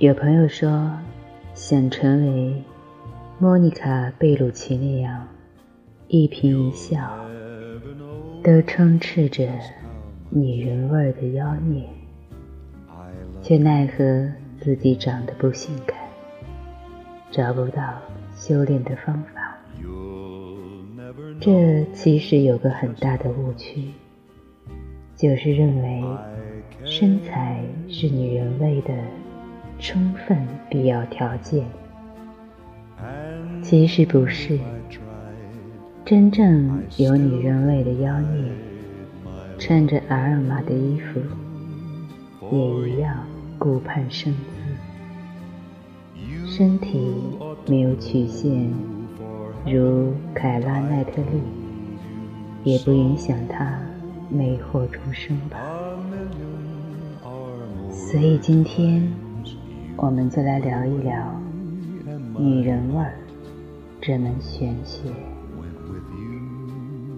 [0.00, 0.90] 有朋友说，
[1.52, 2.54] 想成为
[3.38, 5.28] 莫妮卡·贝鲁奇那样，
[6.08, 6.98] 一颦一笑
[8.42, 9.46] 都充斥着
[10.30, 11.86] 女人味的妖孽，
[13.42, 14.26] 却奈何
[14.58, 15.98] 自己长得不性感，
[17.30, 18.00] 找不到
[18.34, 19.58] 修炼的方法。
[21.42, 23.90] 这其实有个很大的误区，
[25.14, 26.02] 就是认为
[26.86, 28.94] 身材是女人味的。
[29.80, 31.64] 充分必要条件，
[33.62, 34.58] 其实不是。
[36.04, 38.52] 真正有女人味的妖孽，
[39.58, 41.18] 穿着阿尔玛的衣服，
[42.52, 43.24] 也一样
[43.58, 44.38] 顾盼生姿。
[46.46, 47.14] 身体
[47.66, 48.70] 没有曲线，
[49.64, 51.40] 如凯拉奈特利，
[52.64, 53.80] 也不影响她
[54.28, 55.58] 魅惑众生吧。
[57.90, 59.10] 所以今天。
[60.02, 61.38] 我们就来聊一聊
[62.38, 63.18] 女人味儿
[64.00, 65.10] 这门玄学。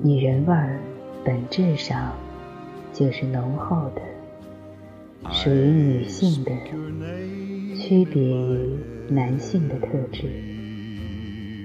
[0.03, 0.81] 女人味儿
[1.25, 2.13] 本质上
[2.93, 4.03] 就是浓厚的，
[5.31, 6.51] 属于女性的，
[7.77, 8.77] 区别于
[9.09, 10.29] 男性的特质，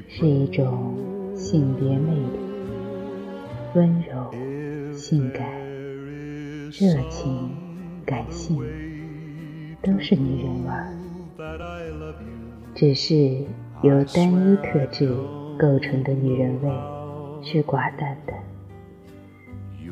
[0.08, 0.94] 是一种
[1.36, 2.40] 性别魅力，
[3.74, 4.32] 温柔、
[4.94, 5.50] 性感、
[6.70, 7.50] 热情、
[8.06, 8.62] 感性，
[9.82, 10.94] 都是女人味儿。
[12.78, 13.16] 只是
[13.82, 15.12] 由单一特质
[15.58, 16.70] 构成的女人味
[17.42, 18.34] 是寡淡的，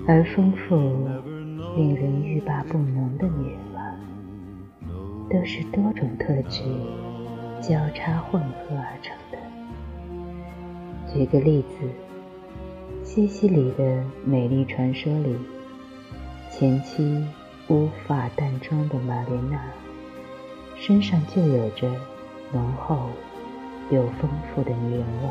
[0.08, 0.76] 而丰富、
[1.76, 6.62] 令人欲罢不能的女人味，都是多种特质
[7.60, 9.40] 交叉混合而成的。
[11.12, 11.88] 举个例子，
[13.04, 15.36] 《西西里的美丽传说》里，
[16.52, 17.26] 前妻
[17.70, 19.60] 乌发淡妆的玛莲娜。
[20.78, 21.90] 身上就有着
[22.52, 23.10] 浓厚
[23.90, 25.30] 又丰富的女人味，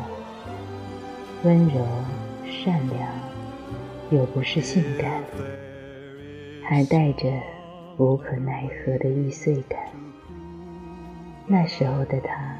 [1.45, 1.87] 温柔
[2.45, 3.09] 善良
[4.11, 5.23] 又不是性感，
[6.63, 7.31] 还带着
[7.97, 9.79] 无可奈何的易碎感。
[11.47, 12.57] 那时候的她，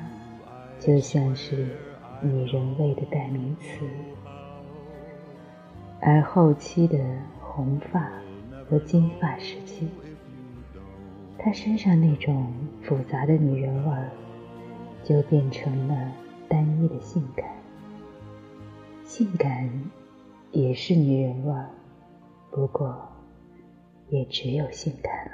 [0.79, 1.67] 就像是
[2.21, 3.85] 女人味的代名词，
[6.01, 6.99] 而后期的
[7.41, 8.11] 红发
[8.69, 9.89] 和金发时期。
[11.39, 14.11] 她身上那种复杂的女人味儿，
[15.05, 16.13] 就变成了
[16.49, 17.47] 单一的性感。
[19.05, 19.71] 性感
[20.51, 21.55] 也是女人味，
[22.51, 23.07] 不过
[24.09, 25.33] 也只有性感了。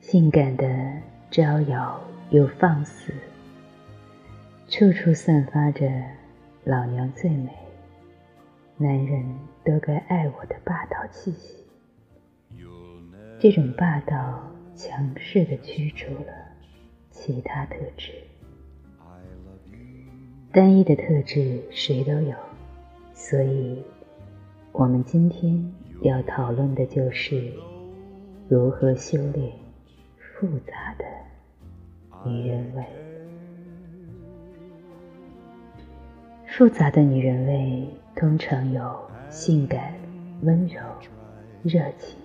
[0.00, 0.66] 性感的
[1.30, 1.98] 招摇
[2.30, 3.12] 又放肆，
[4.68, 5.90] 处处散发着
[6.64, 7.50] “老娘最美，
[8.76, 9.24] 男人
[9.64, 11.64] 都该爱我的”霸道气息。
[13.40, 16.32] 这种霸道强势的驱除了
[17.10, 18.12] 其他特质，
[20.50, 22.34] 单一的特质谁都有，
[23.12, 23.82] 所以，
[24.72, 25.72] 我们今天
[26.02, 27.52] 要讨论的就是
[28.48, 29.52] 如何修炼
[30.18, 31.04] 复杂的
[32.24, 32.84] 女人味。
[36.46, 39.94] 复杂的女人味通常有性感、
[40.42, 40.80] 温柔、
[41.62, 42.21] 热情。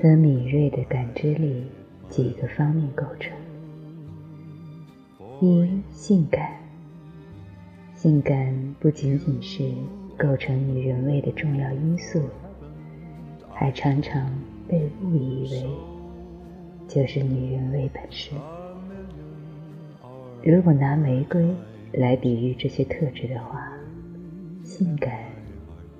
[0.00, 1.64] 和敏锐的感知力
[2.08, 3.32] 几个方面构成。
[5.40, 6.56] 一、性感。
[7.94, 9.72] 性感不仅仅是
[10.16, 12.22] 构成女人味的重要因素，
[13.52, 14.30] 还常常
[14.68, 15.68] 被误以为
[16.86, 18.38] 就是女人味本身。
[20.44, 21.52] 如果拿玫瑰
[21.92, 23.68] 来比喻这些特质的话，
[24.62, 25.12] 性感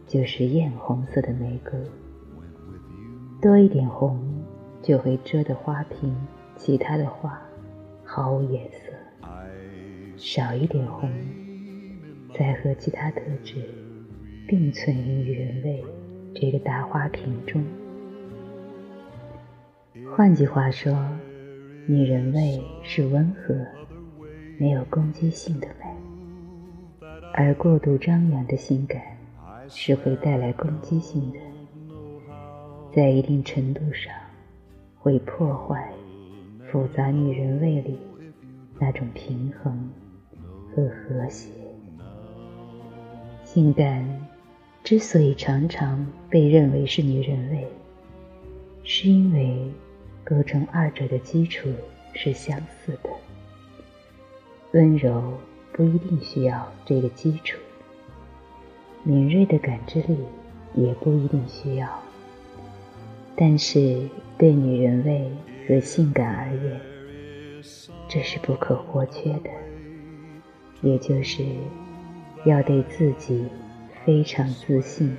[0.07, 1.79] 就是艳红色的玫瑰。
[3.41, 4.19] 多一点红，
[4.83, 6.13] 就会遮得花瓶
[6.57, 7.41] 其他的花
[8.03, 8.93] 毫无颜色；
[10.17, 11.09] 少一点红，
[12.35, 13.63] 再和其他特质
[14.49, 15.85] 并存于女人味
[16.35, 17.65] 这个大花瓶中。
[20.17, 20.93] 换句话说，
[21.87, 23.55] 女人味是温和、
[24.59, 29.01] 没有攻击性的美，而过度张扬的性感
[29.69, 31.39] 是会带来攻击性的。
[32.99, 34.13] 在一定程度上，
[34.99, 35.89] 会破坏
[36.67, 37.97] 复杂女人味里
[38.81, 39.89] 那种平衡
[40.75, 41.49] 和和谐。
[43.45, 44.05] 性感
[44.83, 47.69] 之所以常常被认为是女人味，
[48.83, 49.71] 是因为
[50.25, 51.69] 构成二者的基础
[52.15, 53.11] 是相似的。
[54.73, 55.35] 温柔
[55.73, 57.61] 不一定需要这个基础，
[59.05, 60.19] 敏锐的感知力
[60.75, 61.89] 也不一定需要。
[63.41, 65.31] 但是对女人味
[65.69, 66.81] 和性感而言，
[68.09, 69.51] 这是不可或缺的。
[70.83, 71.45] 也就是
[72.45, 73.47] 要对自己
[74.05, 75.17] 非常自信，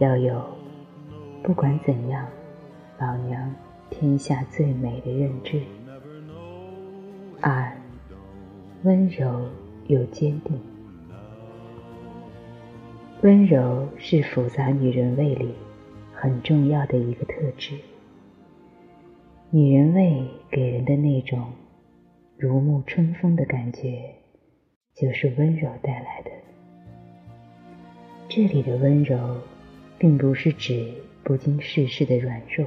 [0.00, 0.44] 要有
[1.42, 2.26] 不管怎样，
[2.98, 3.54] 老娘
[3.88, 5.62] 天下最美的认知。
[7.40, 7.72] 二，
[8.82, 9.48] 温柔
[9.86, 10.60] 又坚定。
[13.22, 15.54] 温柔是复杂女人味里
[16.24, 17.78] 很重要的一个特质。
[19.50, 21.52] 女人味给人的那种
[22.38, 24.10] 如沐春风的感觉，
[24.94, 26.30] 就是温柔带来的。
[28.26, 29.36] 这里的温柔，
[29.98, 32.66] 并不是指不经世事的软弱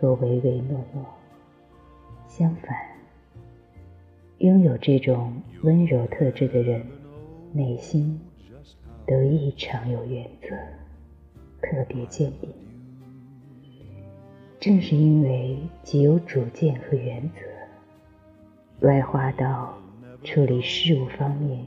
[0.00, 1.06] 和唯唯诺诺，
[2.26, 2.76] 相反，
[4.38, 6.84] 拥有这种温柔特质的人，
[7.52, 8.20] 内心。
[9.06, 10.48] 都异常有原则，
[11.62, 12.50] 特别坚定。
[14.60, 19.74] 正是因为极有主见和原则，外化到
[20.22, 21.64] 处理事物方面，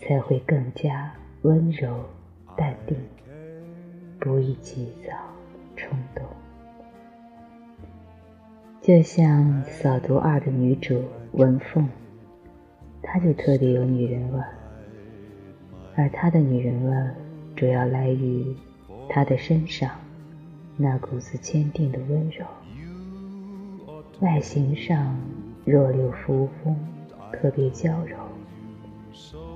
[0.00, 1.12] 才会更加
[1.42, 2.04] 温柔
[2.56, 2.96] 淡定，
[4.18, 5.12] 不易急躁
[5.76, 6.24] 冲动。
[8.80, 11.88] 就像《扫毒二》的女主文凤，
[13.00, 14.40] 她就特别有女人味。
[15.94, 17.10] 而她的女人味，
[17.54, 18.44] 主要来于
[19.08, 19.88] 她的身上
[20.82, 22.44] 那股子坚定的温柔。
[24.18, 25.16] 外形上
[25.64, 26.76] 弱柳扶风，
[27.32, 28.16] 特别娇柔，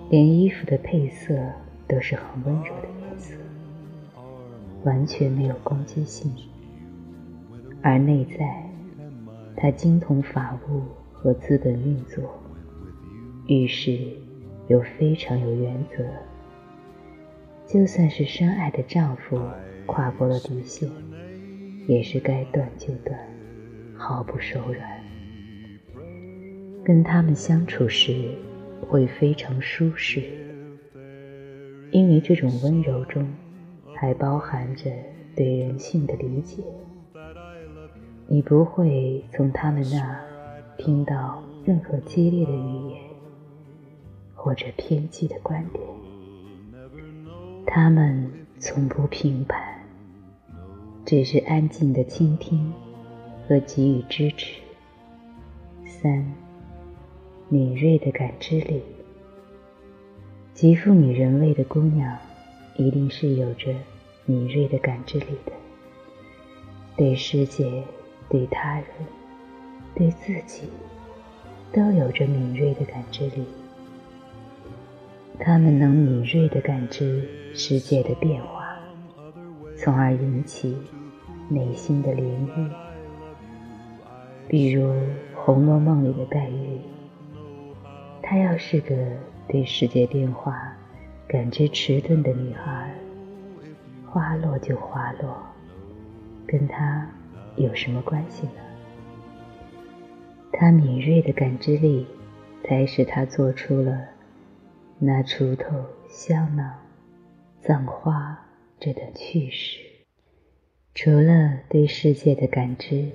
[0.08, 1.34] 连衣服的配色
[1.88, 3.34] 都是很温柔的颜色，
[4.84, 6.32] 完全没有攻击性。
[7.82, 8.64] 而内在，
[9.56, 10.82] 他精通法务
[11.12, 12.22] 和资本运作，
[13.48, 13.98] 遇事。
[14.68, 16.04] 又非常有原则，
[17.68, 19.40] 就算是深爱的丈夫
[19.86, 20.90] 跨过了底线，
[21.86, 23.18] 也是该断就断，
[23.96, 25.00] 毫不手软。
[26.84, 28.30] 跟他们相处时
[28.88, 30.22] 会非常舒适，
[31.90, 33.26] 因为这种温柔中
[33.94, 34.90] 还包含着
[35.34, 36.62] 对人性的理解。
[38.28, 40.20] 你不会从他们那
[40.76, 43.06] 听到任何激烈的语言。
[44.38, 45.84] 或者偏激的观点，
[47.66, 48.30] 他们
[48.60, 49.75] 从不评判，
[51.06, 52.72] 只是安静的倾听
[53.46, 54.60] 和给予支持。
[55.86, 56.34] 三，
[57.48, 58.82] 敏锐的感知力，
[60.52, 62.18] 极富女人味的姑娘，
[62.76, 63.72] 一定是有着
[64.24, 65.52] 敏锐的感知力的，
[66.96, 67.84] 对世界、
[68.28, 68.86] 对他人、
[69.94, 70.64] 对自己，
[71.72, 73.44] 都有着敏锐的感知力。
[75.38, 78.76] 他们能敏锐的感知世界的变化，
[79.78, 80.76] 从而引起
[81.48, 82.70] 内心的涟漪。
[84.48, 84.92] 比如
[85.34, 86.80] 《红楼梦》里的黛玉，
[88.22, 88.94] 她要是个
[89.48, 90.72] 对世界变化
[91.26, 92.94] 感知迟钝的女孩，
[94.08, 95.36] 花落就花落，
[96.46, 97.08] 跟她
[97.56, 98.62] 有什么关系呢？
[100.52, 102.06] 她敏锐的感知力，
[102.64, 104.00] 才使她做出了。
[104.98, 105.76] 那锄头、
[106.08, 106.72] 香囊、
[107.60, 108.38] 葬花
[108.80, 109.80] 这等趣事，
[110.98, 113.10] 除了对世界的感知，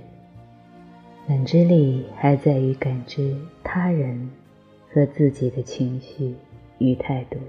[1.27, 4.29] 感知力还在于感知他人
[4.87, 6.35] 和自己的情绪
[6.77, 7.39] 与态度。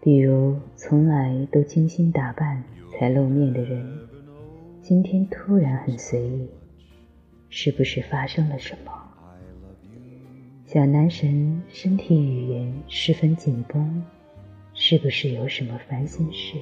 [0.00, 3.84] 比如，从来都精心打扮才露面的人，
[4.80, 6.48] 今天突然很随意，
[7.48, 8.92] 是不是发生了什么？
[10.66, 14.04] 小男神身体语言十分紧绷，
[14.72, 16.56] 是不是有什么烦心事？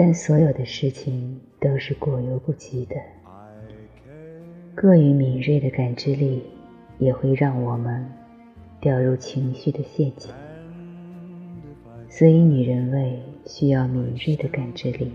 [0.00, 2.94] 但所有的事情都是过犹不及的。
[4.80, 6.44] 过于敏锐的感知力，
[7.00, 8.08] 也会让我们
[8.80, 10.32] 掉入情绪的陷阱。
[12.08, 15.10] 所以，女人味需要敏锐的感知力，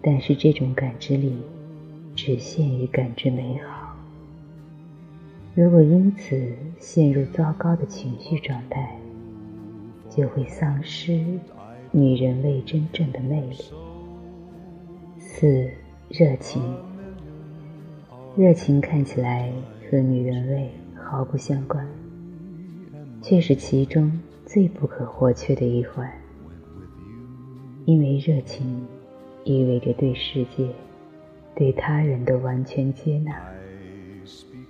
[0.00, 1.36] 但是这种感知力
[2.14, 3.96] 只限于感知美好。
[5.56, 8.96] 如果因此陷入糟糕的情绪状态，
[10.08, 11.40] 就会丧失
[11.98, 13.56] 女人味真正的魅力。
[15.18, 15.68] 四、
[16.08, 16.62] 热情。
[18.36, 19.52] 热情看起来
[19.90, 21.84] 和女人味毫不相关，
[23.20, 24.12] 却是其中
[24.46, 26.08] 最不可或缺的一环。
[27.84, 28.86] 因为热情
[29.42, 30.68] 意味着对世界、
[31.56, 33.34] 对他人的完全接纳。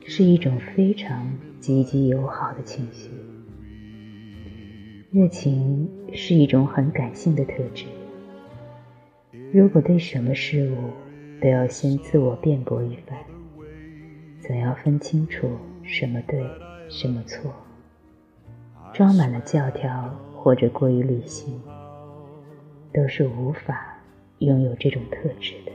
[0.07, 1.31] 是一种非常
[1.61, 3.11] 积极友好的情绪。
[5.11, 7.87] 热情是一种很感性的特质，
[9.55, 10.77] 如果对什么事物
[11.41, 13.19] 都要先自我辩驳一番，
[14.39, 15.49] 总要分清楚
[15.83, 16.45] 什么对，
[16.91, 17.51] 什么错，
[18.93, 21.59] 装满了教条或者过于理性，
[22.93, 23.99] 都是无法
[24.41, 25.73] 拥有这种特质的。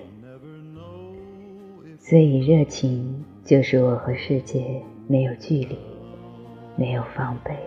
[1.97, 5.75] 所以，热情就是我和世界没有距离，
[6.75, 7.57] 没有防备。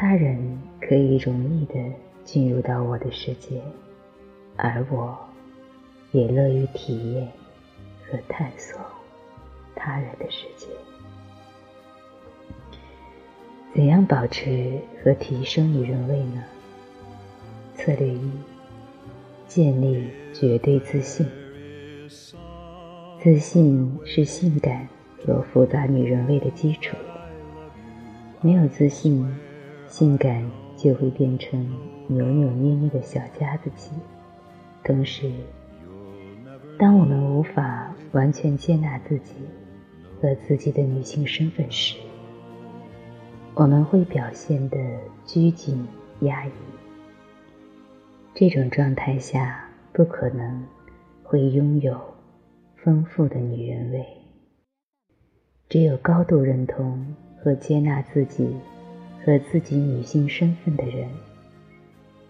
[0.00, 0.38] 他人
[0.80, 1.74] 可以容易的
[2.22, 3.60] 进入到我的世界，
[4.56, 5.18] 而我
[6.12, 7.26] 也乐于体验
[8.06, 8.78] 和探索
[9.74, 10.68] 他人的世界。
[13.74, 16.44] 怎样保持和提升女人味呢？
[17.74, 18.30] 策略一：
[19.48, 21.26] 建立绝对自信。
[23.20, 24.88] 自信是性感
[25.26, 26.96] 和复杂女人味的基础。
[28.40, 29.28] 没有自信，
[29.88, 31.66] 性感就会变成
[32.06, 33.92] 扭扭捏捏的小家子气。
[34.84, 35.30] 同时，
[36.78, 39.34] 当我们无法完全接纳自己
[40.20, 41.96] 和自己的女性身份时，
[43.54, 44.78] 我们会表现得
[45.24, 45.84] 拘谨
[46.20, 46.52] 压抑。
[48.34, 50.64] 这种状态下，不可能
[51.22, 51.98] 会拥有。
[52.84, 54.06] 丰富的女人味，
[55.68, 58.54] 只有高度认同和接纳自己
[59.28, 61.06] 和自己女性身份的人，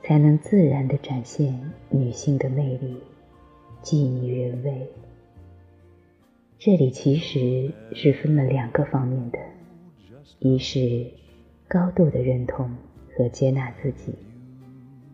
[0.02, 1.56] 才能自然地展现
[1.90, 2.96] 女性的魅力，
[3.82, 4.84] 即女人味。
[6.58, 9.38] 这里其实是分了两个方面的：
[10.40, 11.06] 一是
[11.68, 12.68] 高度的认同
[13.16, 14.12] 和接纳自己，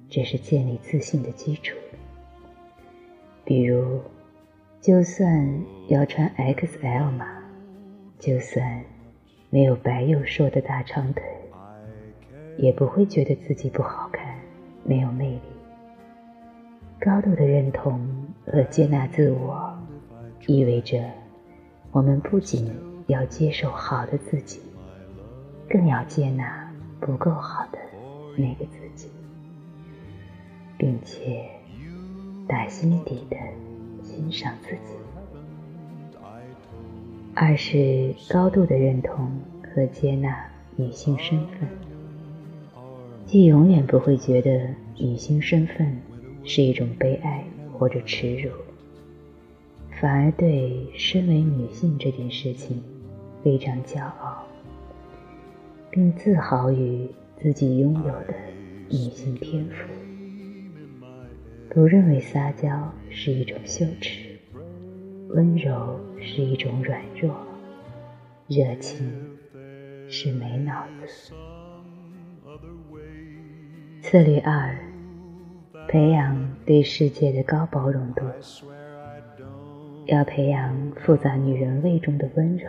[0.08, 1.76] 这是建立自信的基础。
[3.44, 4.00] 比如。
[4.80, 7.42] 就算要穿 XL 码，
[8.18, 8.84] 就算
[9.48, 11.24] 没有白又瘦的大长腿，
[12.58, 14.34] 也不会觉得自己不好看、
[14.84, 15.40] 没有魅力。
[17.00, 18.00] 高度的认同
[18.46, 19.76] 和接纳自我，
[20.46, 21.04] 意味着
[21.92, 22.70] 我们不仅
[23.06, 24.61] 要接受好的自己，
[25.68, 27.78] 更要接纳不够好的
[28.37, 29.08] 那个自己，
[30.78, 31.44] 并且
[32.46, 33.37] 打心底的。
[34.02, 34.94] 欣赏自己，
[37.34, 39.30] 二是高度的认同
[39.75, 40.44] 和接纳
[40.76, 41.66] 女性身份，
[43.34, 44.64] 既永远不会觉得
[44.96, 46.00] 女性身份
[46.44, 48.48] 是一种悲哀或者耻辱，
[50.00, 52.80] 反而对身为女性这件事情
[53.42, 54.46] 非常骄傲，
[55.90, 58.34] 并自豪于自己拥有的
[58.88, 59.92] 女性天赋。
[61.70, 64.38] 不认为撒娇是一种羞耻，
[65.30, 67.34] 温柔是一种软弱，
[68.46, 69.12] 热情
[70.08, 71.34] 是没脑子。
[74.04, 74.76] 策略二：
[75.88, 78.23] 培养对世界的高包容度。
[80.04, 82.68] 要培养复杂女人味中的温柔，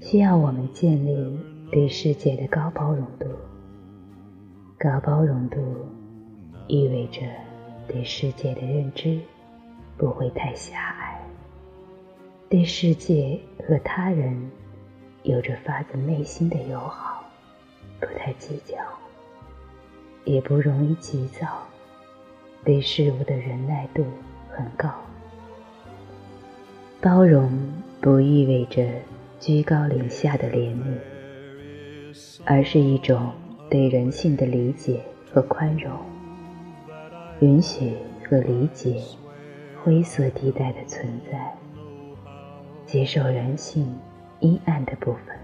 [0.00, 1.38] 需要我们建立
[1.70, 3.26] 对世界的高包容度。
[4.76, 5.56] 高包容度
[6.66, 7.20] 意味着。
[7.86, 9.20] 对世界的认知
[9.96, 11.20] 不会太狭隘，
[12.48, 14.50] 对世界和他人
[15.22, 17.24] 有着发自内心的友好，
[18.00, 18.74] 不太计较，
[20.26, 21.46] 也不容易急躁，
[22.64, 24.04] 对事物的忍耐度
[24.50, 24.90] 很高。
[27.00, 27.50] 包容
[28.00, 28.84] 不意味着
[29.38, 30.98] 居高临下的怜悯，
[32.44, 33.32] 而是一种
[33.70, 35.00] 对人性的理解
[35.32, 35.92] 和宽容。
[37.40, 37.92] 允许
[38.28, 39.00] 和理解
[39.84, 41.54] 灰色地带的存在，
[42.84, 43.96] 接受人性
[44.40, 45.36] 阴暗的部分。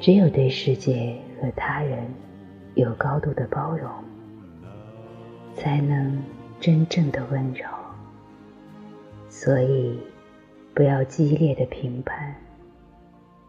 [0.00, 1.98] 只有对世界和他人
[2.74, 3.90] 有高度的包容，
[5.54, 6.22] 才能
[6.60, 7.66] 真正的温柔。
[9.28, 9.98] 所以，
[10.74, 12.34] 不要激烈的评判，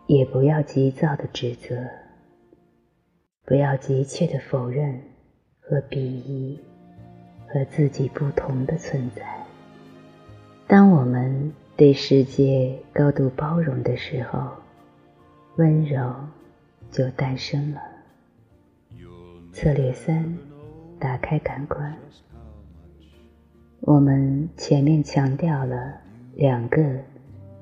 [0.08, 1.76] 也不要急躁的指责，
[3.46, 5.02] 不要急切的否认。
[5.68, 6.60] 和鄙夷
[7.48, 9.24] 和自己不同的存在。
[10.68, 14.48] 当我们对世界高度包容的时候，
[15.56, 16.14] 温柔
[16.92, 17.82] 就诞生了。
[19.56, 20.38] 策略三：
[21.00, 21.96] 打开感官。
[23.80, 25.94] 我们前面强调了
[26.36, 27.00] 两个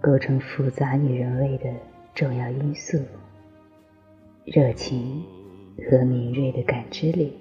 [0.01, 1.71] 构成复杂女人味的
[2.15, 2.97] 重要因素：
[4.43, 5.23] 热情
[5.87, 7.37] 和敏锐的感知力。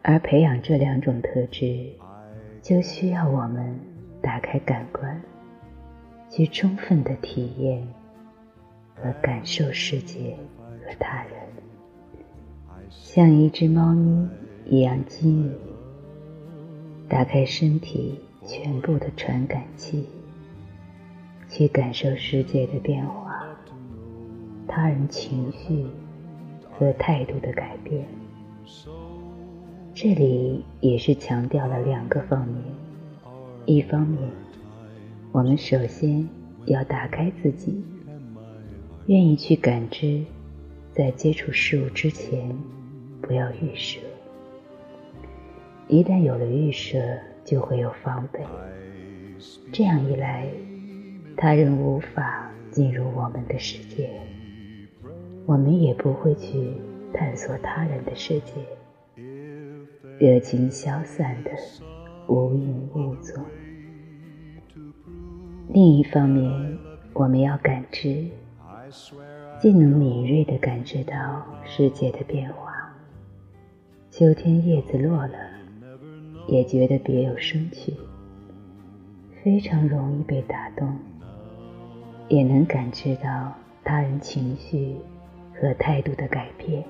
[0.00, 1.90] 而培养这两种特质，
[2.62, 3.78] 就需要我们
[4.22, 5.20] 打开感官，
[6.30, 7.86] 去充分的体验
[8.94, 10.34] 和感受世界
[10.86, 11.34] 和他人，
[13.02, 14.28] 像一只猫咪
[14.66, 15.52] 一样机敏
[17.08, 20.06] 打开身体全部的传感器，
[21.48, 23.44] 去感受世界的变化，
[24.66, 25.86] 他人情绪
[26.70, 28.04] 和态度的改变。
[29.94, 32.58] 这里也是强调了两个方面：
[33.64, 34.18] 一方面，
[35.30, 36.28] 我们首先
[36.66, 37.80] 要打开自己，
[39.06, 40.24] 愿意去感知，
[40.92, 42.56] 在接触事物之前，
[43.26, 44.00] 不要预设。
[45.88, 46.98] 一旦有了预设，
[47.44, 48.40] 就会有防备。
[49.72, 50.48] 这样一来，
[51.36, 54.10] 他人无法进入我们的世界，
[55.46, 56.72] 我们也不会去
[57.12, 58.52] 探索他人的世界，
[60.18, 61.50] 热情消散的
[62.28, 63.44] 无影无踪。
[65.68, 66.78] 另一方面，
[67.12, 68.26] 我们要感知，
[69.60, 72.73] 既能敏锐地感知到世界的变化。
[74.16, 75.36] 秋天叶子落了。
[76.46, 77.92] 也觉得别有生趣，
[79.42, 80.96] 非常容易被打动，
[82.28, 83.52] 也能感知到
[83.82, 84.94] 他人情绪
[85.52, 86.84] 和态度的改变，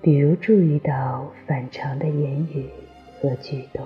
[0.00, 2.68] 比如注意到反常的言语
[3.20, 3.84] 和举动。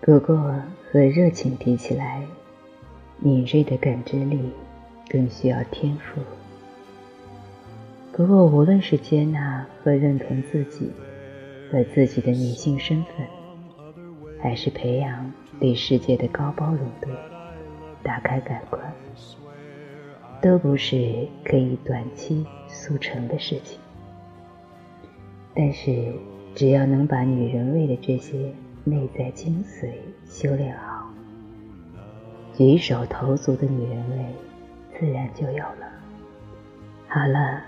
[0.00, 0.36] 不过
[0.92, 2.22] 和热情比起来，
[3.18, 4.38] 敏锐的感知力
[5.08, 6.20] 更需要天赋。
[8.16, 10.90] 不过无论是接纳和认同自己。
[11.68, 13.26] 和自己的女性身份，
[14.40, 17.08] 还是培养对世界的高包容度，
[18.04, 18.80] 打开感官，
[20.40, 23.80] 都不是可以短期速成的事情。
[25.56, 26.14] 但是，
[26.54, 28.54] 只要能把女人味的这些
[28.84, 29.90] 内在精髓
[30.24, 31.10] 修炼好，
[32.54, 34.24] 举手投足的女人味
[35.00, 35.90] 自然就有了。
[37.08, 37.64] 好了，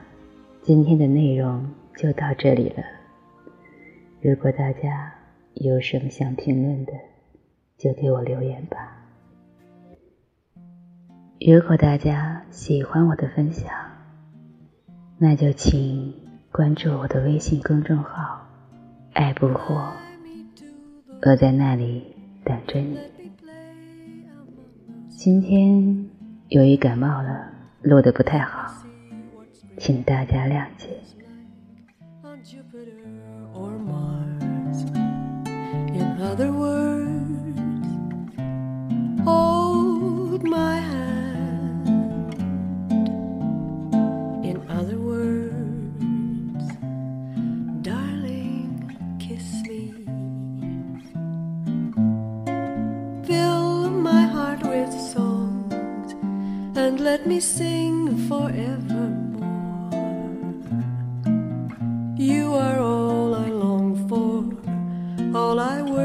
[0.68, 2.84] 今天的内容就到这里了。
[4.20, 5.10] 如果大家
[5.54, 6.92] 有什么想评论的，
[7.78, 8.76] 就给我留言吧。
[11.40, 13.72] 如果大家喜欢我的分享，
[15.16, 16.14] 那就请
[16.52, 18.46] 关注我的微信公众号
[19.16, 19.90] “爱不惑”，
[21.24, 22.98] 我在那里等着你。
[25.08, 26.10] 今天
[26.48, 27.50] 由于感冒了，
[27.80, 28.70] 录的不太好，
[29.78, 30.88] 请大家谅解。
[36.20, 37.88] other words,
[39.24, 40.78] hold my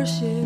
[0.03, 0.42] worship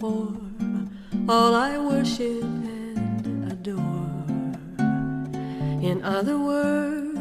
[0.00, 0.34] for,
[1.28, 4.24] all I worship and adore.
[5.82, 7.18] In other words,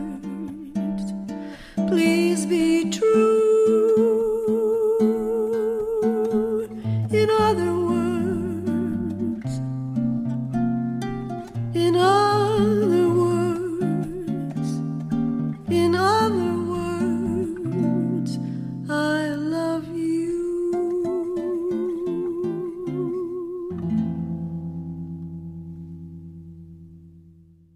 [1.89, 3.28] please be true.